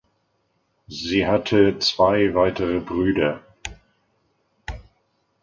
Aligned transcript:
Sie 0.87 1.27
hatte 1.27 1.77
zwei 1.77 2.33
weitere 2.33 2.79
Brüder. 2.79 3.39